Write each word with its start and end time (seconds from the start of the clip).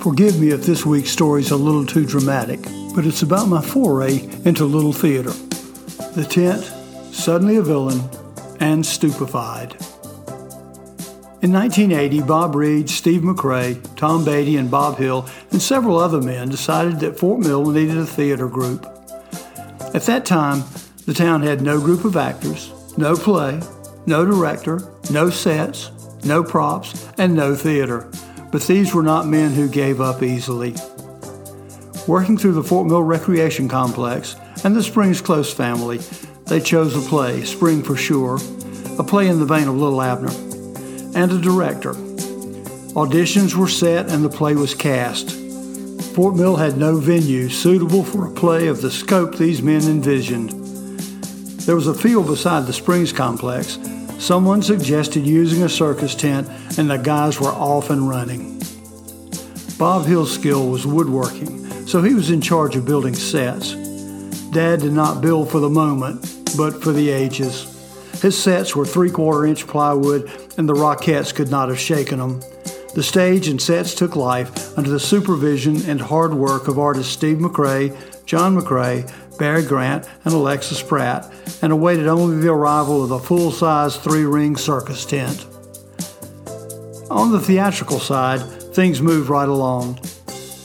Forgive 0.00 0.40
me 0.40 0.48
if 0.48 0.62
this 0.62 0.86
week's 0.86 1.10
story 1.10 1.42
is 1.42 1.50
a 1.50 1.56
little 1.56 1.84
too 1.84 2.06
dramatic, 2.06 2.62
but 2.94 3.04
it's 3.04 3.20
about 3.20 3.48
my 3.48 3.60
foray 3.60 4.20
into 4.46 4.64
little 4.64 4.94
theater. 4.94 5.32
The 6.14 6.24
tent, 6.24 6.64
suddenly 7.14 7.56
a 7.56 7.62
villain, 7.62 8.08
and 8.60 8.84
stupefied. 8.84 9.76
In 11.42 11.52
1980, 11.52 12.22
Bob 12.22 12.54
Reed, 12.54 12.88
Steve 12.88 13.20
McRae, 13.20 13.78
Tom 13.96 14.24
Beatty, 14.24 14.56
and 14.56 14.70
Bob 14.70 14.96
Hill, 14.96 15.28
and 15.50 15.60
several 15.60 15.98
other 15.98 16.22
men 16.22 16.48
decided 16.48 16.98
that 17.00 17.18
Fort 17.18 17.40
Mill 17.40 17.66
needed 17.66 17.98
a 17.98 18.06
theater 18.06 18.48
group. 18.48 18.86
At 19.94 20.04
that 20.04 20.24
time, 20.24 20.64
the 21.04 21.12
town 21.12 21.42
had 21.42 21.60
no 21.60 21.78
group 21.78 22.06
of 22.06 22.16
actors, 22.16 22.72
no 22.96 23.16
play, 23.16 23.60
no 24.06 24.24
director, 24.24 24.80
no 25.10 25.28
sets, 25.28 25.90
no 26.24 26.42
props, 26.42 27.06
and 27.18 27.34
no 27.34 27.54
theater. 27.54 28.10
But 28.50 28.62
these 28.62 28.94
were 28.94 29.02
not 29.02 29.26
men 29.26 29.52
who 29.52 29.68
gave 29.68 30.00
up 30.00 30.22
easily. 30.22 30.74
Working 32.06 32.36
through 32.36 32.54
the 32.54 32.64
Fort 32.64 32.86
Mill 32.86 33.02
Recreation 33.02 33.68
Complex 33.68 34.36
and 34.64 34.74
the 34.74 34.82
Springs 34.82 35.20
Close 35.20 35.52
family, 35.52 35.98
they 36.46 36.60
chose 36.60 36.96
a 36.96 37.08
play, 37.08 37.44
Spring 37.44 37.82
for 37.82 37.96
Sure, 37.96 38.38
a 38.98 39.04
play 39.04 39.28
in 39.28 39.38
the 39.38 39.46
vein 39.46 39.68
of 39.68 39.76
Little 39.76 40.02
Abner, 40.02 40.32
and 41.14 41.30
a 41.30 41.40
director. 41.40 41.94
Auditions 42.94 43.54
were 43.54 43.68
set 43.68 44.10
and 44.10 44.24
the 44.24 44.28
play 44.28 44.54
was 44.56 44.74
cast. 44.74 45.30
Fort 46.14 46.34
Mill 46.34 46.56
had 46.56 46.76
no 46.76 46.96
venue 46.96 47.48
suitable 47.48 48.02
for 48.02 48.26
a 48.26 48.32
play 48.32 48.66
of 48.66 48.82
the 48.82 48.90
scope 48.90 49.36
these 49.36 49.62
men 49.62 49.82
envisioned. 49.82 50.50
There 51.60 51.76
was 51.76 51.86
a 51.86 51.94
field 51.94 52.26
beside 52.26 52.66
the 52.66 52.72
Springs 52.72 53.12
complex. 53.12 53.78
Someone 54.20 54.60
suggested 54.60 55.26
using 55.26 55.62
a 55.62 55.68
circus 55.68 56.14
tent, 56.14 56.46
and 56.76 56.90
the 56.90 56.98
guys 56.98 57.40
were 57.40 57.48
off 57.48 57.88
and 57.88 58.06
running. 58.06 58.60
Bob 59.78 60.04
Hill's 60.04 60.30
skill 60.30 60.68
was 60.68 60.86
woodworking, 60.86 61.86
so 61.86 62.02
he 62.02 62.12
was 62.12 62.30
in 62.30 62.42
charge 62.42 62.76
of 62.76 62.84
building 62.84 63.14
sets. 63.14 63.72
Dad 64.52 64.80
did 64.80 64.92
not 64.92 65.22
build 65.22 65.50
for 65.50 65.58
the 65.58 65.70
moment, 65.70 66.20
but 66.54 66.82
for 66.82 66.92
the 66.92 67.08
ages. 67.08 67.64
His 68.20 68.36
sets 68.36 68.76
were 68.76 68.84
three 68.84 69.10
quarter 69.10 69.46
inch 69.46 69.66
plywood, 69.66 70.30
and 70.58 70.68
the 70.68 70.74
Rockettes 70.74 71.34
could 71.34 71.50
not 71.50 71.70
have 71.70 71.80
shaken 71.80 72.18
them. 72.18 72.40
The 72.94 73.02
stage 73.02 73.48
and 73.48 73.60
sets 73.60 73.94
took 73.94 74.16
life 74.16 74.76
under 74.76 74.90
the 74.90 75.00
supervision 75.00 75.88
and 75.88 75.98
hard 75.98 76.34
work 76.34 76.68
of 76.68 76.78
artists 76.78 77.10
Steve 77.10 77.38
McRae, 77.38 77.96
John 78.26 78.54
McRae, 78.54 79.10
Barry 79.40 79.64
Grant, 79.64 80.06
and 80.26 80.34
Alexis 80.34 80.82
Pratt, 80.82 81.26
and 81.62 81.72
awaited 81.72 82.06
only 82.06 82.36
the 82.36 82.52
arrival 82.52 83.02
of 83.02 83.10
a 83.10 83.18
full 83.18 83.50
size 83.50 83.96
three 83.96 84.26
ring 84.26 84.54
circus 84.54 85.06
tent. 85.06 85.46
On 87.10 87.32
the 87.32 87.40
theatrical 87.40 87.98
side, 87.98 88.42
things 88.74 89.00
moved 89.00 89.30
right 89.30 89.48
along. 89.48 89.98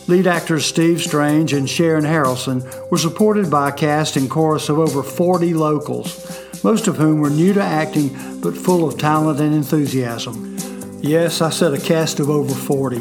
Lead 0.08 0.28
actors 0.28 0.66
Steve 0.66 1.02
Strange 1.02 1.54
and 1.54 1.70
Sharon 1.70 2.04
Harrelson 2.04 2.62
were 2.92 2.98
supported 2.98 3.50
by 3.50 3.70
a 3.70 3.72
cast 3.72 4.17
and 4.17 4.30
chorus 4.30 4.67
of 4.67 4.78
over 4.78 5.02
40 5.02 5.54
locals, 5.54 6.62
most 6.62 6.88
of 6.88 6.98
whom 6.98 7.22
were 7.22 7.30
new 7.30 7.54
to 7.54 7.64
acting 7.64 8.10
but 8.42 8.58
full 8.58 8.86
of 8.86 9.00
talent 9.00 9.39
and 9.39 9.56
enthusiasm. 9.56 10.58
Yes, 11.02 11.42
I 11.42 11.50
said 11.50 11.73
a 11.73 11.80
cast 11.80 12.20
of 12.20 12.30
over 12.30 12.54
40. 12.54 13.00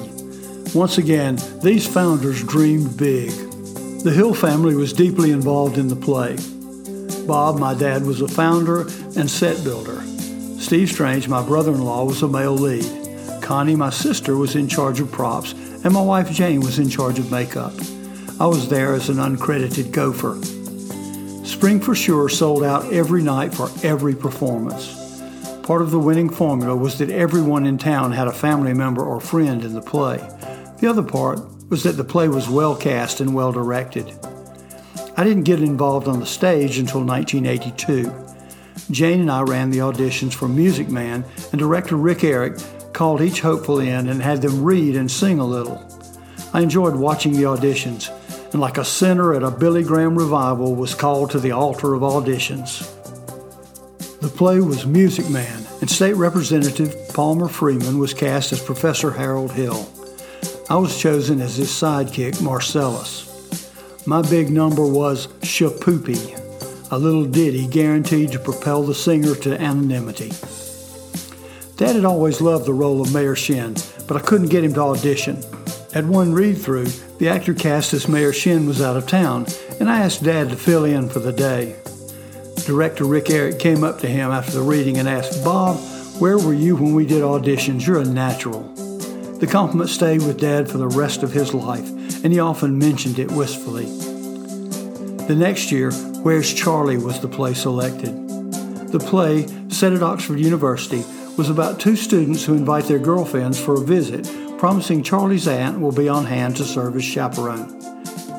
Once 0.73 0.99
again, 0.99 1.37
these 1.63 1.85
founders 1.87 2.45
dreamed 2.45 2.97
big. 2.97 3.54
The 4.05 4.13
Hill 4.13 4.35
family 4.35 4.77
was 4.77 4.93
deeply 4.93 5.31
involved 5.31 5.79
in 5.79 5.89
the 5.89 5.97
play. 5.97 6.37
Bob, 7.27 7.59
my 7.59 7.73
dad, 7.73 8.05
was 8.05 8.21
a 8.21 8.29
founder 8.29 8.83
and 9.17 9.31
set 9.31 9.65
builder. 9.65 10.03
Steve 10.61 10.91
Strange, 10.91 11.27
my 11.27 11.43
brother 11.43 11.73
in 11.73 11.83
law, 11.83 12.05
was 12.05 12.21
a 12.21 12.29
male 12.29 12.55
lead. 12.55 12.85
Connie, 13.41 13.75
my 13.75 13.89
sister, 13.89 14.37
was 14.37 14.57
in 14.57 14.69
charge 14.69 15.01
of 15.01 15.11
props, 15.11 15.53
and 15.85 15.95
my 15.95 16.03
wife 16.03 16.31
Jane 16.31 16.61
was 16.61 16.79
in 16.79 16.91
charge 16.91 17.19
of 17.19 17.31
makeup. 17.31 17.73
I 18.39 18.45
was 18.45 18.69
there 18.69 18.93
as 18.93 19.09
an 19.09 19.17
uncredited 19.17 19.91
gopher. 19.91 20.39
Spring 21.47 21.81
for 21.81 21.95
Sure 21.95 22.29
sold 22.29 22.63
out 22.63 22.93
every 22.93 23.23
night 23.23 23.55
for 23.55 23.71
every 23.83 24.15
performance. 24.15 25.01
Part 25.63 25.81
of 25.81 25.91
the 25.91 25.99
winning 25.99 26.29
formula 26.29 26.77
was 26.77 26.99
that 26.99 27.09
everyone 27.09 27.65
in 27.65 27.79
town 27.79 28.13
had 28.13 28.29
a 28.29 28.33
family 28.33 28.75
member 28.75 29.03
or 29.03 29.19
friend 29.19 29.65
in 29.65 29.73
the 29.73 29.81
play. 29.81 30.19
The 30.81 30.89
other 30.89 31.03
part 31.03 31.41
was 31.69 31.83
that 31.83 31.93
the 31.93 32.05
play 32.05 32.29
was 32.29 32.49
well 32.49 32.77
cast 32.77 33.21
and 33.21 33.35
well 33.35 33.53
directed. 33.53 34.13
I 35.17 35.25
didn't 35.25 35.45
get 35.45 35.63
involved 35.63 36.09
on 36.09 36.21
the 36.21 36.27
stage 36.27 36.79
until 36.79 37.05
1982. 37.05 38.13
Jane 38.91 39.21
and 39.21 39.31
I 39.31 39.43
ran 39.43 39.71
the 39.71 39.79
auditions 39.79 40.35
for 40.35 40.49
Music 40.49 40.89
Man, 40.89 41.25
and 41.53 41.59
director 41.59 41.97
Rick 41.97 42.25
Eric 42.25 42.59
called 42.93 43.23
each 43.23 43.41
hopeful 43.41 43.81
in 43.81 44.09
and 44.09 44.23
had 44.23 44.43
them 44.43 44.63
read 44.63 44.97
and 44.97 45.11
sing 45.11 45.39
a 45.39 45.45
little. 45.45 45.83
I 46.53 46.61
enjoyed 46.61 46.97
watching 46.97 47.33
the 47.33 47.45
auditions, 47.45 48.11
and 48.53 48.61
like 48.61 48.79
a 48.79 48.85
sinner 48.85 49.35
at 49.35 49.43
a 49.43 49.51
Billy 49.51 49.83
Graham 49.83 50.17
revival, 50.17 50.75
was 50.75 50.95
called 50.95 51.31
to 51.31 51.41
the 51.41 51.53
altar 51.53 51.95
of 51.95 52.03
auditions. 52.03 52.91
The 54.21 54.29
play 54.29 54.61
was 54.61 54.87
Music 54.87 55.29
Man, 55.31 55.65
and 55.81 55.91
State 55.91 56.15
Representative 56.15 56.95
Palmer 57.15 57.49
Freeman 57.49 57.99
was 57.99 58.15
cast 58.15 58.53
as 58.53 58.63
Professor 58.63 59.11
Harold 59.11 59.53
Hill. 59.53 59.89
I 60.71 60.77
was 60.77 60.99
chosen 60.99 61.43
as 61.43 61.57
his 61.57 61.69
sidekick, 61.69 62.41
Marcellus. 62.41 63.31
My 64.07 64.23
big 64.23 64.49
number 64.51 64.87
was 64.87 65.27
Shipoopi, 65.43 66.91
a 66.91 66.97
little 66.97 67.27
ditty 67.27 67.67
guaranteed 67.67 68.33
to 68.33 68.39
propel 68.39 68.83
the 68.83 68.95
singer 68.95 69.35
to 69.35 69.61
anonymity. 69.61 70.33
Dad 71.77 71.97
had 71.97 72.07
always 72.07 72.41
loved 72.41 72.65
the 72.65 72.73
role 72.73 73.03
of 73.03 73.13
Mayor 73.13 73.37
Shinn, 73.37 73.77
but 74.09 74.17
I 74.17 74.21
couldn't 74.21 74.49
get 74.49 74.65
him 74.65 74.73
to 74.75 74.81
audition. 74.81 75.43
At 75.93 76.07
one 76.07 76.33
read 76.33 76.57
through, 76.57 76.87
the 77.19 77.29
actor 77.29 77.53
cast 77.53 77.93
as 77.93 78.09
Mayor 78.09 78.33
Shinn 78.33 78.67
was 78.67 78.81
out 78.81 78.97
of 78.97 79.07
town, 79.07 79.47
and 79.81 79.91
I 79.91 80.01
asked 80.01 80.25
Dad 80.25 80.49
to 80.49 80.57
fill 80.57 80.85
in 80.85 81.11
for 81.11 81.19
the 81.19 81.33
day. 81.33 81.77
Director 82.65 83.05
Rick 83.05 83.29
Eric 83.29 83.59
came 83.59 83.85
up 83.85 83.99
to 83.99 84.09
him 84.09 84.31
after 84.31 84.53
the 84.53 84.63
reading 84.63 84.97
and 84.97 85.11
asked, 85.11 85.45
Bob, 85.45 85.77
where 86.19 86.39
were 86.39 86.55
you 86.55 86.75
when 86.75 86.95
we 86.95 87.05
did 87.05 87.23
auditions? 87.23 87.87
You're 87.87 88.01
a 88.01 88.05
natural. 88.05 88.75
The 89.41 89.49
compliment 89.51 89.91
stayed 89.91 90.23
with 90.23 90.41
Dad 90.41 90.71
for 90.71 90.79
the 90.79 90.89
rest 90.89 91.23
of 91.23 91.33
his 91.33 91.53
life, 91.53 91.89
and 92.25 92.33
he 92.33 92.41
often 92.41 92.79
mentioned 92.79 93.19
it 93.19 93.31
wistfully. 93.31 93.87
The 95.27 95.35
next 95.37 95.73
year, 95.73 95.91
Where's 96.25 96.55
Charlie 96.55 96.97
was 96.97 97.21
the 97.21 97.29
play 97.29 97.53
selected. 97.53 98.29
The 98.91 98.99
play, 98.99 99.47
set 99.69 99.93
at 99.93 100.03
Oxford 100.03 100.39
University, 100.39 101.05
was 101.37 101.51
about 101.51 101.79
two 101.79 101.97
students 101.97 102.45
who 102.45 102.55
invite 102.55 102.85
their 102.85 102.99
girlfriends 102.99 103.61
for 103.61 103.75
a 103.75 103.85
visit, 103.85 104.27
promising 104.57 105.03
Charlie's 105.03 105.47
aunt 105.47 105.81
will 105.81 105.93
be 105.93 106.09
on 106.09 106.25
hand 106.25 106.57
to 106.57 106.65
serve 106.65 106.97
as 106.97 107.05
chaperone. 107.05 107.69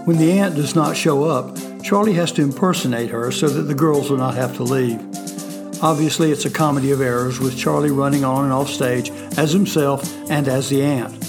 When 0.05 0.17
the 0.17 0.31
aunt 0.31 0.55
does 0.55 0.73
not 0.73 0.97
show 0.97 1.25
up, 1.25 1.55
Charlie 1.83 2.13
has 2.13 2.31
to 2.31 2.41
impersonate 2.41 3.11
her 3.11 3.31
so 3.31 3.47
that 3.49 3.63
the 3.63 3.75
girls 3.75 4.09
will 4.09 4.17
not 4.17 4.33
have 4.33 4.55
to 4.55 4.63
leave. 4.63 4.99
Obviously, 5.81 6.31
it's 6.31 6.45
a 6.45 6.49
comedy 6.49 6.91
of 6.91 7.01
errors 7.01 7.39
with 7.39 7.57
Charlie 7.57 7.91
running 7.91 8.23
on 8.23 8.45
and 8.45 8.53
off 8.53 8.69
stage 8.69 9.09
as 9.37 9.51
himself 9.51 10.09
and 10.29 10.47
as 10.47 10.69
the 10.69 10.81
aunt. 10.81 11.23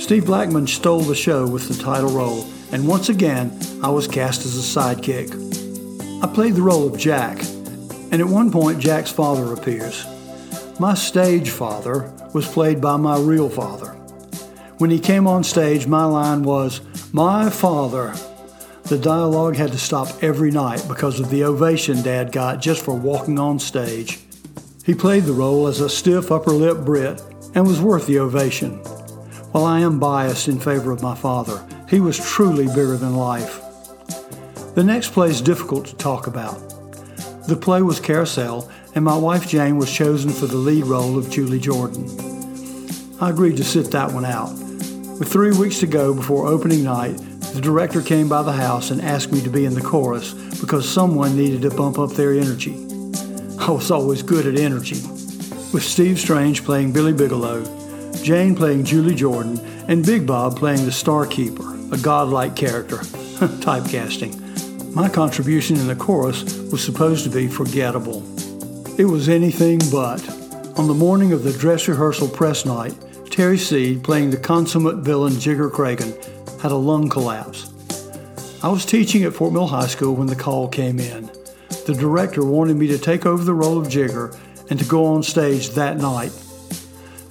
Steve 0.00 0.26
Blackman 0.26 0.66
stole 0.66 1.00
the 1.00 1.14
show 1.14 1.46
with 1.46 1.68
the 1.68 1.82
title 1.82 2.10
role, 2.10 2.44
and 2.72 2.86
once 2.86 3.08
again, 3.08 3.56
I 3.82 3.88
was 3.88 4.08
cast 4.08 4.44
as 4.44 4.58
a 4.58 4.80
sidekick. 4.80 5.32
I 6.22 6.26
played 6.26 6.54
the 6.54 6.62
role 6.62 6.86
of 6.86 6.98
Jack, 6.98 7.38
and 8.10 8.14
at 8.14 8.26
one 8.26 8.50
point, 8.50 8.80
Jack's 8.80 9.12
father 9.12 9.52
appears. 9.52 10.04
My 10.80 10.94
stage 10.94 11.50
father 11.50 12.12
was 12.34 12.48
played 12.48 12.80
by 12.80 12.96
my 12.96 13.18
real 13.18 13.48
father. 13.48 13.90
When 14.78 14.90
he 14.90 14.98
came 14.98 15.28
on 15.28 15.44
stage, 15.44 15.86
my 15.86 16.04
line 16.04 16.42
was, 16.42 16.80
My 17.12 17.48
father. 17.48 18.14
The 18.92 18.98
dialogue 18.98 19.56
had 19.56 19.72
to 19.72 19.78
stop 19.78 20.22
every 20.22 20.50
night 20.50 20.84
because 20.86 21.18
of 21.18 21.30
the 21.30 21.44
ovation 21.44 22.02
Dad 22.02 22.30
got 22.30 22.60
just 22.60 22.84
for 22.84 22.94
walking 22.94 23.38
on 23.38 23.58
stage. 23.58 24.20
He 24.84 24.92
played 24.92 25.24
the 25.24 25.32
role 25.32 25.66
as 25.66 25.80
a 25.80 25.88
stiff 25.88 26.30
upper 26.30 26.50
lip 26.50 26.84
Brit 26.84 27.22
and 27.54 27.66
was 27.66 27.80
worth 27.80 28.06
the 28.06 28.18
ovation. 28.18 28.72
While 29.52 29.64
I 29.64 29.80
am 29.80 29.98
biased 29.98 30.46
in 30.46 30.60
favor 30.60 30.90
of 30.90 31.00
my 31.00 31.14
father, 31.14 31.66
he 31.88 32.00
was 32.00 32.18
truly 32.18 32.66
bigger 32.66 32.98
than 32.98 33.16
life. 33.16 33.62
The 34.74 34.84
next 34.84 35.14
play 35.14 35.30
is 35.30 35.40
difficult 35.40 35.86
to 35.86 35.96
talk 35.96 36.26
about. 36.26 36.58
The 37.48 37.58
play 37.58 37.80
was 37.80 37.98
Carousel, 37.98 38.70
and 38.94 39.02
my 39.02 39.16
wife 39.16 39.48
Jane 39.48 39.78
was 39.78 39.90
chosen 39.90 40.32
for 40.32 40.44
the 40.44 40.58
lead 40.58 40.84
role 40.84 41.16
of 41.16 41.30
Julie 41.30 41.60
Jordan. 41.60 42.10
I 43.22 43.30
agreed 43.30 43.56
to 43.56 43.64
sit 43.64 43.90
that 43.92 44.12
one 44.12 44.26
out. 44.26 44.52
With 45.18 45.32
three 45.32 45.56
weeks 45.56 45.80
to 45.80 45.86
go 45.86 46.12
before 46.12 46.46
opening 46.46 46.84
night, 46.84 47.18
the 47.52 47.60
director 47.60 48.00
came 48.00 48.28
by 48.28 48.42
the 48.42 48.52
house 48.52 48.90
and 48.90 49.02
asked 49.02 49.30
me 49.30 49.42
to 49.42 49.50
be 49.50 49.66
in 49.66 49.74
the 49.74 49.80
chorus 49.82 50.32
because 50.60 50.88
someone 50.88 51.36
needed 51.36 51.62
to 51.62 51.70
bump 51.70 51.98
up 51.98 52.12
their 52.12 52.32
energy. 52.32 52.72
I 53.58 53.70
was 53.70 53.90
always 53.90 54.22
good 54.22 54.46
at 54.46 54.58
energy. 54.58 55.02
With 55.72 55.82
Steve 55.82 56.18
Strange 56.18 56.64
playing 56.64 56.92
Billy 56.92 57.12
Bigelow, 57.12 57.64
Jane 58.22 58.54
playing 58.54 58.84
Julie 58.84 59.14
Jordan, 59.14 59.58
and 59.88 60.04
Big 60.04 60.26
Bob 60.26 60.56
playing 60.56 60.84
the 60.84 60.92
Star 60.92 61.26
Keeper, 61.26 61.76
a 61.92 61.98
godlike 61.98 62.56
character. 62.56 62.96
Typecasting. 63.60 64.94
My 64.94 65.08
contribution 65.08 65.76
in 65.76 65.86
the 65.86 65.96
chorus 65.96 66.42
was 66.70 66.84
supposed 66.84 67.24
to 67.24 67.30
be 67.30 67.48
forgettable. 67.48 68.22
It 68.98 69.06
was 69.06 69.28
anything 69.28 69.78
but. 69.90 70.26
On 70.78 70.86
the 70.88 70.94
morning 70.94 71.32
of 71.32 71.42
the 71.42 71.52
dress 71.52 71.88
rehearsal 71.88 72.28
press 72.28 72.64
night, 72.64 72.94
Terry 73.30 73.58
Seed, 73.58 74.04
playing 74.04 74.30
the 74.30 74.36
consummate 74.36 74.98
villain 74.98 75.32
Jigger 75.34 75.70
Craigin, 75.70 76.12
had 76.62 76.70
a 76.70 76.76
lung 76.76 77.08
collapse. 77.08 77.68
I 78.62 78.68
was 78.68 78.86
teaching 78.86 79.24
at 79.24 79.34
Fort 79.34 79.52
Mill 79.52 79.66
High 79.66 79.88
School 79.88 80.14
when 80.14 80.28
the 80.28 80.36
call 80.36 80.68
came 80.68 81.00
in. 81.00 81.26
The 81.86 81.96
director 81.98 82.44
wanted 82.44 82.76
me 82.76 82.86
to 82.86 82.98
take 82.98 83.26
over 83.26 83.42
the 83.42 83.52
role 83.52 83.78
of 83.78 83.88
Jigger 83.88 84.38
and 84.70 84.78
to 84.78 84.84
go 84.84 85.04
on 85.06 85.24
stage 85.24 85.70
that 85.70 85.96
night. 85.96 86.30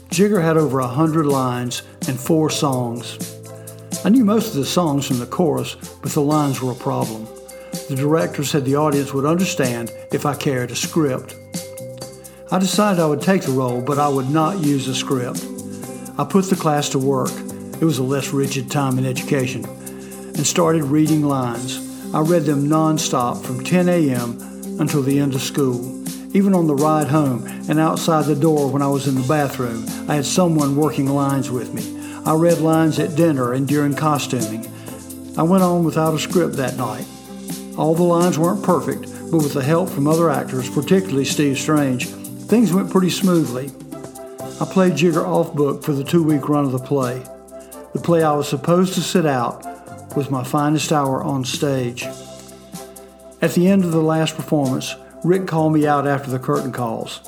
Jigger 0.10 0.42
had 0.42 0.58
over 0.58 0.80
a 0.80 0.88
hundred 0.88 1.28
lines 1.28 1.84
and 2.10 2.20
four 2.20 2.50
songs. 2.50 3.18
I 4.04 4.10
knew 4.10 4.26
most 4.26 4.50
of 4.50 4.56
the 4.56 4.66
songs 4.66 5.08
from 5.08 5.20
the 5.20 5.26
chorus, 5.26 5.76
but 6.02 6.12
the 6.12 6.20
lines 6.20 6.62
were 6.62 6.74
a 6.74 6.76
problem. 6.76 7.26
The 7.88 7.96
director 7.96 8.44
said 8.44 8.66
the 8.66 8.76
audience 8.76 9.14
would 9.14 9.24
understand 9.24 9.92
if 10.12 10.26
I 10.26 10.36
carried 10.36 10.72
a 10.72 10.76
script. 10.76 11.38
I 12.52 12.60
decided 12.60 13.00
I 13.00 13.08
would 13.08 13.22
take 13.22 13.44
the 13.44 13.54
role, 13.54 13.82
but 13.82 13.98
I 13.98 14.10
would 14.10 14.30
not 14.30 14.60
use 14.60 14.90
a 14.90 14.94
script. 14.94 15.46
I 16.18 16.26
put 16.26 16.50
the 16.50 16.58
class 16.58 16.90
to 16.90 17.00
work. 17.00 17.32
It 17.82 17.86
was 17.86 17.98
a 17.98 18.04
less 18.04 18.32
rigid 18.32 18.70
time 18.70 19.00
in 19.00 19.08
education. 19.08 19.66
And 19.66 20.46
started 20.46 20.84
reading 20.84 21.24
lines. 21.24 21.80
I 22.14 22.20
read 22.20 22.44
them 22.44 22.68
nonstop 22.68 23.44
from 23.44 23.64
10 23.64 23.90
a.m. 23.90 24.38
until 24.80 25.02
the 25.02 25.18
end 25.18 25.34
of 25.34 25.42
school. 25.42 26.00
Even 26.36 26.54
on 26.54 26.68
the 26.68 26.76
ride 26.76 27.08
home 27.08 27.44
and 27.68 27.80
outside 27.80 28.26
the 28.26 28.36
door 28.36 28.70
when 28.70 28.84
I 28.84 28.88
was 28.88 29.08
in 29.08 29.16
the 29.16 29.28
bathroom, 29.28 29.88
I 30.08 30.14
had 30.14 30.28
someone 30.28 30.76
working 30.76 31.08
lines 31.08 31.50
with 31.50 31.74
me. 31.74 32.00
I 32.24 32.36
read 32.36 32.60
lines 32.60 33.00
at 33.00 33.16
dinner 33.16 33.54
and 33.54 33.68
during 33.68 33.96
costuming. 33.96 34.72
I 35.36 35.42
went 35.42 35.64
on 35.64 35.84
without 35.84 36.14
a 36.14 36.20
script 36.20 36.58
that 36.58 36.78
night. 36.78 37.08
All 37.80 37.96
the 37.96 38.04
lines 38.04 38.38
weren't 38.38 38.64
perfect, 38.64 39.08
but 39.32 39.38
with 39.38 39.54
the 39.54 39.64
help 39.64 39.90
from 39.90 40.08
other 40.08 40.30
actors, 40.30 40.70
particularly 40.70 41.26
Steve 41.26 41.58
Strange, 41.58 42.10
things 42.46 42.72
went 42.72 42.92
pretty 42.92 43.10
smoothly. 43.10 43.72
I 44.62 44.66
played 44.72 44.98
Jigger 44.98 45.26
off 45.26 45.56
book 45.56 45.82
for 45.82 45.94
the 45.94 46.04
two 46.04 46.22
week 46.22 46.48
run 46.48 46.66
of 46.66 46.74
the 46.74 46.78
play. 46.78 47.24
The 47.94 48.00
play 48.00 48.24
I 48.24 48.34
was 48.34 48.48
supposed 48.48 48.94
to 48.94 49.02
sit 49.02 49.26
out 49.26 49.66
was 50.16 50.30
my 50.30 50.44
finest 50.44 50.92
hour 50.92 51.22
on 51.24 51.44
stage. 51.44 52.04
At 53.42 53.54
the 53.54 53.68
end 53.68 53.84
of 53.84 53.92
the 53.92 54.02
last 54.02 54.36
performance, 54.36 54.96
Rick 55.24 55.48
called 55.48 55.74
me 55.74 55.86
out 55.86 56.08
after 56.08 56.32
the 56.32 56.40
curtain 56.40 56.72
calls. 56.72 57.22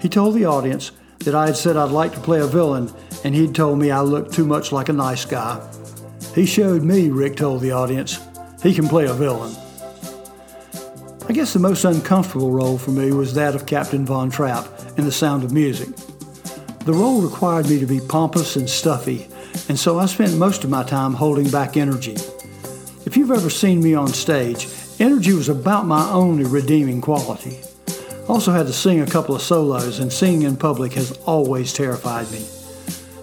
He 0.00 0.08
told 0.08 0.34
the 0.34 0.44
audience 0.44 0.92
that 1.20 1.34
I 1.34 1.46
had 1.46 1.56
said 1.56 1.76
I'd 1.76 1.90
like 1.90 2.12
to 2.12 2.20
play 2.20 2.40
a 2.40 2.46
villain, 2.46 2.92
and 3.24 3.34
he'd 3.34 3.54
told 3.54 3.78
me 3.78 3.90
I 3.90 4.00
looked 4.00 4.34
too 4.34 4.44
much 4.44 4.70
like 4.70 4.88
a 4.88 4.92
nice 4.92 5.24
guy. 5.24 5.60
He 6.34 6.46
showed 6.46 6.82
me, 6.82 7.08
Rick 7.08 7.36
told 7.36 7.62
the 7.62 7.72
audience, 7.72 8.20
he 8.62 8.74
can 8.74 8.88
play 8.88 9.06
a 9.06 9.14
villain. 9.14 9.54
I 11.28 11.32
guess 11.32 11.52
the 11.52 11.58
most 11.58 11.84
uncomfortable 11.84 12.50
role 12.50 12.78
for 12.78 12.90
me 12.90 13.10
was 13.12 13.34
that 13.34 13.54
of 13.54 13.66
Captain 13.66 14.04
Von 14.04 14.30
Trapp 14.30 14.68
in 14.96 15.04
The 15.04 15.12
Sound 15.12 15.42
of 15.42 15.52
Music. 15.52 15.88
The 16.84 16.92
role 16.92 17.20
required 17.20 17.68
me 17.68 17.80
to 17.80 17.86
be 17.86 18.00
pompous 18.00 18.54
and 18.54 18.68
stuffy, 18.70 19.26
and 19.68 19.78
so 19.78 19.98
I 19.98 20.06
spent 20.06 20.36
most 20.36 20.64
of 20.64 20.70
my 20.70 20.82
time 20.82 21.14
holding 21.14 21.50
back 21.50 21.76
energy. 21.76 22.16
If 23.04 23.16
you've 23.16 23.30
ever 23.30 23.50
seen 23.50 23.82
me 23.82 23.94
on 23.94 24.08
stage, 24.08 24.68
energy 24.98 25.32
was 25.32 25.48
about 25.48 25.86
my 25.86 26.10
only 26.10 26.44
redeeming 26.44 27.00
quality. 27.00 27.60
I 27.88 28.26
also 28.28 28.52
had 28.52 28.66
to 28.66 28.72
sing 28.72 29.00
a 29.00 29.06
couple 29.06 29.34
of 29.34 29.42
solos, 29.42 30.00
and 30.00 30.12
singing 30.12 30.42
in 30.42 30.56
public 30.56 30.92
has 30.94 31.12
always 31.26 31.72
terrified 31.72 32.30
me. 32.32 32.44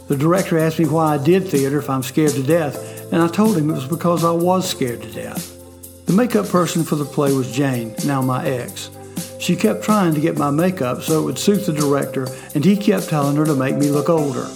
The 0.07 0.15
director 0.15 0.57
asked 0.57 0.79
me 0.79 0.85
why 0.85 1.15
I 1.15 1.17
did 1.17 1.47
theater 1.47 1.79
if 1.79 1.89
I'm 1.89 2.03
scared 2.03 2.31
to 2.31 2.43
death, 2.43 3.11
and 3.11 3.21
I 3.21 3.27
told 3.27 3.57
him 3.57 3.69
it 3.69 3.73
was 3.73 3.87
because 3.87 4.23
I 4.23 4.31
was 4.31 4.69
scared 4.69 5.01
to 5.01 5.11
death. 5.11 5.57
The 6.05 6.13
makeup 6.13 6.47
person 6.47 6.83
for 6.83 6.95
the 6.95 7.05
play 7.05 7.33
was 7.33 7.51
Jane, 7.51 7.95
now 8.05 8.21
my 8.21 8.45
ex. 8.45 8.89
She 9.39 9.55
kept 9.57 9.83
trying 9.83 10.13
to 10.13 10.21
get 10.21 10.37
my 10.37 10.51
makeup 10.51 11.01
so 11.01 11.21
it 11.21 11.25
would 11.25 11.37
suit 11.37 11.65
the 11.65 11.73
director, 11.73 12.27
and 12.55 12.63
he 12.63 12.77
kept 12.77 13.09
telling 13.09 13.35
her 13.35 13.45
to 13.45 13.55
make 13.55 13.75
me 13.75 13.89
look 13.89 14.09
older. 14.09 14.47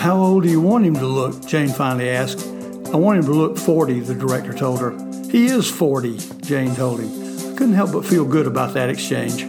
How 0.00 0.16
old 0.16 0.44
do 0.44 0.48
you 0.48 0.62
want 0.62 0.86
him 0.86 0.94
to 0.94 1.06
look? 1.06 1.44
Jane 1.46 1.68
finally 1.68 2.08
asked. 2.08 2.46
I 2.90 2.96
want 2.96 3.18
him 3.18 3.26
to 3.26 3.32
look 3.32 3.58
40, 3.58 4.00
the 4.00 4.14
director 4.14 4.54
told 4.54 4.80
her. 4.80 4.92
He 5.30 5.44
is 5.44 5.70
40, 5.70 6.16
Jane 6.40 6.74
told 6.74 7.00
him. 7.00 7.10
I 7.10 7.54
couldn't 7.54 7.74
help 7.74 7.92
but 7.92 8.06
feel 8.06 8.24
good 8.24 8.46
about 8.46 8.72
that 8.72 8.88
exchange. 8.88 9.42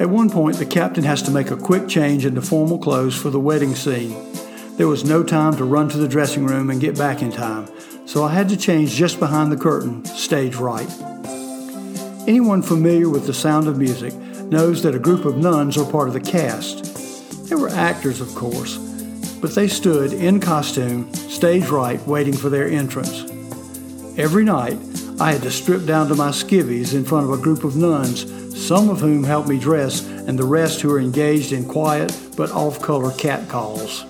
At 0.00 0.08
one 0.08 0.30
point, 0.30 0.58
the 0.58 0.64
captain 0.64 1.02
has 1.02 1.20
to 1.22 1.32
make 1.32 1.50
a 1.50 1.56
quick 1.56 1.88
change 1.88 2.24
into 2.24 2.40
formal 2.42 2.78
clothes 2.78 3.16
for 3.16 3.28
the 3.30 3.40
wedding 3.40 3.74
scene. 3.74 4.14
There 4.76 4.86
was 4.86 5.02
no 5.02 5.24
time 5.24 5.56
to 5.56 5.64
run 5.64 5.88
to 5.88 5.98
the 5.98 6.06
dressing 6.06 6.46
room 6.46 6.70
and 6.70 6.80
get 6.80 6.96
back 6.96 7.20
in 7.20 7.32
time, 7.32 7.68
so 8.06 8.22
I 8.22 8.32
had 8.32 8.48
to 8.50 8.56
change 8.56 8.94
just 8.94 9.18
behind 9.18 9.50
the 9.50 9.56
curtain, 9.56 10.04
stage 10.04 10.54
right. 10.54 10.88
Anyone 12.28 12.62
familiar 12.62 13.08
with 13.08 13.26
the 13.26 13.34
sound 13.34 13.66
of 13.66 13.78
music 13.78 14.14
knows 14.14 14.84
that 14.84 14.94
a 14.94 15.00
group 15.00 15.24
of 15.24 15.36
nuns 15.36 15.76
are 15.76 15.90
part 15.90 16.06
of 16.06 16.14
the 16.14 16.20
cast. 16.20 17.48
They 17.48 17.56
were 17.56 17.68
actors, 17.70 18.20
of 18.20 18.32
course, 18.36 18.93
but 19.44 19.54
they 19.54 19.68
stood 19.68 20.14
in 20.14 20.40
costume, 20.40 21.12
stage 21.12 21.68
right, 21.68 22.00
waiting 22.06 22.32
for 22.32 22.48
their 22.48 22.66
entrance. 22.66 23.30
Every 24.16 24.42
night, 24.42 24.78
I 25.20 25.32
had 25.32 25.42
to 25.42 25.50
strip 25.50 25.84
down 25.84 26.08
to 26.08 26.14
my 26.14 26.30
skivvies 26.30 26.94
in 26.94 27.04
front 27.04 27.26
of 27.26 27.38
a 27.38 27.42
group 27.42 27.62
of 27.62 27.76
nuns, 27.76 28.24
some 28.58 28.88
of 28.88 29.00
whom 29.00 29.22
helped 29.22 29.46
me 29.46 29.58
dress, 29.58 30.02
and 30.08 30.38
the 30.38 30.46
rest 30.46 30.80
who 30.80 30.88
were 30.88 30.98
engaged 30.98 31.52
in 31.52 31.68
quiet 31.68 32.18
but 32.38 32.52
off 32.52 32.80
color 32.80 33.12
catcalls. 33.18 34.06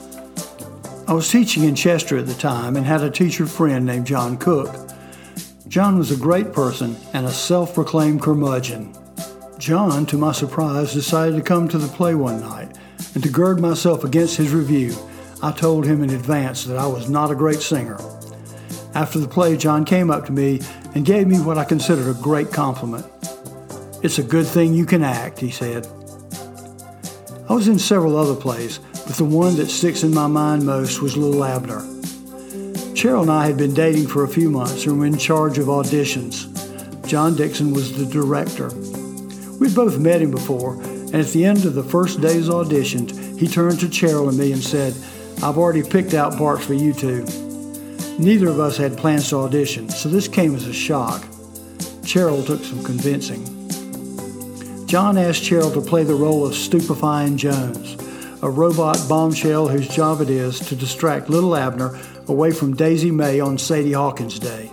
I 1.09 1.13
was 1.15 1.29
teaching 1.29 1.65
in 1.65 1.75
Chester 1.75 2.17
at 2.17 2.29
the 2.29 2.35
time 2.35 2.77
and 2.77 2.87
had 2.87 3.03
a 3.03 3.11
teacher 3.11 3.47
friend 3.47 3.85
named 3.85 4.07
John 4.07 4.37
Cook. 4.37 4.73
John 5.67 5.99
was 5.99 6.13
a 6.13 6.17
great 6.17 6.53
person 6.53 6.97
and 7.13 7.27
a 7.27 7.33
self 7.33 7.75
proclaimed 7.75 8.23
curmudgeon. 8.23 8.95
John, 9.59 10.07
to 10.07 10.17
my 10.17 10.31
surprise, 10.31 10.93
decided 10.93 11.35
to 11.35 11.43
come 11.43 11.67
to 11.71 11.79
the 11.79 11.89
play 11.89 12.15
one 12.15 12.41
night, 12.41 12.79
and 13.15 13.23
to 13.25 13.29
gird 13.29 13.59
myself 13.59 14.05
against 14.05 14.37
his 14.37 14.53
review, 14.53 14.95
I 15.45 15.53
told 15.53 15.85
him 15.85 16.03
in 16.03 16.09
advance 16.09 16.65
that 16.65 16.79
I 16.79 16.87
was 16.87 17.11
not 17.11 17.31
a 17.31 17.35
great 17.35 17.61
singer. 17.61 17.99
After 18.95 19.19
the 19.19 19.29
play, 19.29 19.59
John 19.59 19.85
came 19.85 20.11
up 20.11 20.25
to 20.25 20.33
me 20.33 20.63
and 20.95 21.05
gave 21.05 21.27
me 21.27 21.39
what 21.39 21.59
I 21.59 21.65
considered 21.65 22.09
a 22.09 22.19
great 22.19 22.51
compliment. 22.51 23.05
It's 24.03 24.19
a 24.19 24.23
good 24.23 24.47
thing 24.47 24.73
you 24.73 24.87
can 24.87 25.03
act, 25.03 25.41
he 25.41 25.51
said. 25.51 25.87
I 27.47 27.53
was 27.53 27.69
in 27.69 27.79
several 27.79 28.17
other 28.17 28.35
plays, 28.35 28.79
but 28.79 29.17
the 29.17 29.27
one 29.27 29.57
that 29.57 29.67
sticks 29.67 30.03
in 30.03 30.15
my 30.15 30.29
mind 30.29 30.65
most 30.65 31.03
was 31.03 31.15
Little 31.15 31.45
Abner. 31.45 31.81
Cheryl 32.95 33.21
and 33.21 33.31
I 33.31 33.45
had 33.47 33.59
been 33.59 33.75
dating 33.75 34.07
for 34.07 34.25
a 34.25 34.29
few 34.29 34.51
months 34.51 34.87
and 34.87 34.99
were 34.99 35.05
in 35.05 35.19
charge 35.19 35.59
of 35.59 35.67
auditions. 35.67 36.49
John 37.07 37.37
Dixon 37.37 37.75
was 37.75 37.95
the 37.99 38.07
director. 38.07 38.69
We'd 39.61 39.75
both 39.75 39.99
met 39.99 40.23
him 40.23 40.31
before, 40.31 40.81
and 40.81 41.17
at 41.17 41.27
the 41.27 41.45
end 41.45 41.67
of 41.67 41.75
the 41.75 41.85
first 41.85 42.23
day's 42.23 42.49
auditions, 42.49 43.39
he 43.39 43.47
turned 43.47 43.79
to 43.81 43.89
Cheryl 43.89 44.31
and 44.31 44.39
me 44.39 44.51
and 44.51 44.63
said, 44.63 44.95
I've 45.43 45.59
already 45.59 45.83
picked 45.83 46.15
out 46.15 46.37
parts 46.37 46.65
for 46.65 46.75
you 46.75 46.93
two. 46.93 47.25
Neither 48.19 48.49
of 48.49 48.61
us 48.61 48.77
had 48.77 48.97
plans 48.97 49.29
to 49.31 49.37
audition, 49.37 49.91
so 49.91 50.09
this 50.09 50.29
came 50.29 50.55
as 50.55 50.67
a 50.67 50.73
shock. 50.73 51.23
Cheryl 52.03 52.47
took 52.47 52.63
some 52.63 52.85
convincing. 52.85 53.45
John 54.87 55.19
asked 55.19 55.43
Cheryl 55.43 55.75
to 55.75 55.81
play 55.81 56.05
the 56.05 56.15
role 56.15 56.47
of 56.47 56.55
Stupefying 56.55 57.37
Jones, 57.37 57.97
a 58.43 58.49
robot 58.49 58.99
bombshell 59.09 59.67
whose 59.67 59.89
job 59.89 60.21
it 60.21 60.31
is 60.31 60.61
to 60.61 60.77
distract 60.77 61.29
little 61.29 61.57
Abner 61.57 61.99
away 62.29 62.53
from 62.53 62.77
Daisy 62.77 63.11
Mae 63.11 63.41
on 63.41 63.59
Sadie 63.59 63.93
Hawkins 63.93 64.39
Day. 64.39 64.71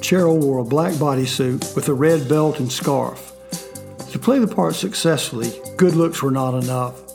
Cheryl 0.00 0.42
wore 0.42 0.58
a 0.58 0.64
black 0.64 0.94
bodysuit 0.94 1.76
with 1.76 1.88
a 1.88 1.94
red 1.94 2.28
belt 2.28 2.58
and 2.60 2.72
scarf. 2.72 3.32
To 4.12 4.18
play 4.18 4.38
the 4.38 4.46
part 4.46 4.74
successfully, 4.74 5.52
good 5.76 5.94
looks 5.94 6.22
were 6.22 6.30
not 6.30 6.54
enough. 6.62 7.11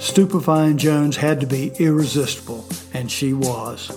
Stupefying 0.00 0.78
Jones 0.78 1.14
had 1.14 1.40
to 1.40 1.46
be 1.46 1.72
irresistible, 1.78 2.66
and 2.94 3.10
she 3.10 3.34
was. 3.34 3.90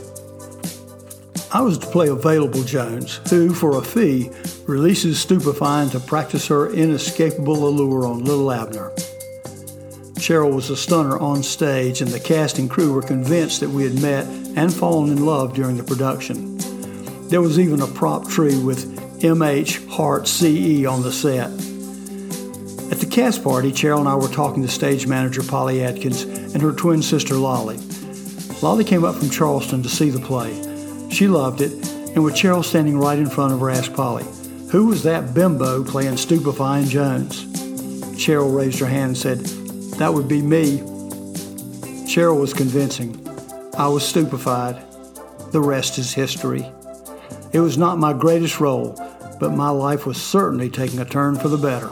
I 1.50 1.62
was 1.62 1.77
to 1.77 1.88
play 1.88 2.10
Available 2.10 2.63
Jones, 2.63 3.22
who, 3.29 3.53
for 3.53 3.77
a 3.77 3.81
fee, 3.81 4.29
releases 4.67 5.17
Stupefying 5.22 5.91
to 5.91 6.01
practice 6.01 6.45
her 6.48 6.69
inescapable 6.74 7.69
allure 7.69 8.05
on 8.05 8.25
Little 8.25 8.51
Abner. 8.51 8.91
Cheryl 10.19 10.53
was 10.53 10.69
a 10.69 10.75
stunner 10.75 11.17
on 11.19 11.41
stage, 11.41 12.01
and 12.01 12.12
the 12.12 12.19
cast 12.19 12.60
and 12.60 12.69
crew 12.69 12.91
were 12.91 13.01
convinced 13.01 13.62
that 13.62 13.69
we 13.69 13.83
had 13.83 14.01
met 14.01 14.25
and 14.57 14.74
fallen 14.74 15.10
in 15.10 15.25
love 15.25 15.53
during 15.53 15.77
the 15.77 15.83
production. 15.83 16.57
There 17.29 17.41
was 17.41 17.57
even 17.57 17.81
a 17.81 17.88
prop 17.88 18.27
tree 18.27 18.62
with 18.62 19.00
MH 19.22 19.88
Heart 19.88 20.27
CE 20.27 20.86
on 20.86 21.01
the 21.01 21.13
set. 21.13 21.73
At 22.93 23.00
the 23.00 23.07
cast 23.07 23.43
party, 23.43 23.71
Cheryl 23.71 23.97
and 23.97 24.07
I 24.07 24.13
were 24.13 24.27
talking 24.27 24.62
to 24.62 24.69
stage 24.69 25.07
manager 25.07 25.41
Polly 25.41 25.83
Atkins 25.83 26.25
and 26.25 26.62
her 26.62 26.71
twin 26.71 27.01
sister 27.01 27.33
Lolly. 27.33 27.79
Lolly 28.62 28.83
came 28.83 29.03
up 29.03 29.15
from 29.15 29.31
Charleston 29.31 29.81
to 29.81 29.89
see 29.89 30.12
the 30.12 30.19
play. 30.19 30.53
She 31.09 31.27
loved 31.27 31.62
it, 31.62 31.71
and 32.13 32.23
with 32.23 32.35
Cheryl 32.35 32.63
standing 32.63 33.00
right 33.00 33.17
in 33.17 33.31
front 33.31 33.51
of 33.51 33.62
her, 33.62 33.71
asked 33.71 33.95
Polly, 33.95 34.25
Who 34.69 34.85
was 34.85 35.01
that 35.01 35.33
bimbo 35.33 35.83
playing 35.83 36.17
Stupefying 36.17 36.88
Jones? 36.88 37.45
Cheryl 38.15 38.55
raised 38.55 38.77
her 38.77 38.85
hand 38.85 39.07
and 39.07 39.17
said, 39.17 39.39
that 39.97 40.13
would 40.13 40.27
be 40.27 40.43
me. 40.43 40.77
Cheryl 42.05 42.39
was 42.39 42.53
convincing. 42.53 43.27
I 43.75 43.88
was 43.88 44.07
stupefied. 44.07 44.79
The 45.51 45.62
rest 45.62 45.97
is 45.97 46.13
history. 46.13 46.63
It 47.53 47.59
was 47.59 47.75
not 47.75 47.97
my 47.97 48.13
greatest 48.13 48.59
role, 48.59 48.95
but 49.39 49.51
my 49.51 49.71
life 49.71 50.05
was 50.05 50.21
certainly 50.21 50.69
taking 50.69 51.00
a 51.00 51.05
turn 51.05 51.39
for 51.39 51.47
the 51.47 51.57
better. 51.57 51.89